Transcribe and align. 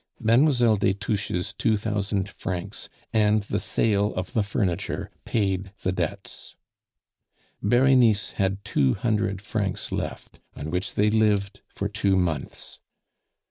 Mlle. 0.19 0.77
des 0.77 0.95
Touches' 0.95 1.53
two 1.53 1.77
thousand 1.77 2.27
francs 2.29 2.89
and 3.13 3.43
the 3.43 3.59
sale 3.59 4.15
of 4.15 4.33
the 4.33 4.41
furniture 4.41 5.11
paid 5.25 5.73
the 5.83 5.91
debts. 5.91 6.55
Berenice 7.61 8.31
had 8.31 8.65
two 8.65 8.95
hundred 8.95 9.43
francs 9.43 9.91
left, 9.91 10.39
on 10.55 10.71
which 10.71 10.95
they 10.95 11.11
lived 11.11 11.61
for 11.67 11.87
two 11.87 12.15
months. 12.15 12.79